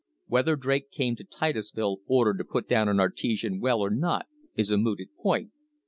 Whether 0.25 0.55
Drake 0.55 0.89
came 0.89 1.15
to 1.17 1.23
Titusville 1.23 1.97
ordered 2.07 2.39
to 2.39 2.43
put 2.43 2.67
down 2.67 2.89
an 2.89 2.99
artesian 2.99 3.59
well 3.59 3.81
or 3.81 3.91
not 3.91 4.25
is 4.55 4.71
a 4.71 4.77
mooted 4.79 5.09
point. 5.21 5.51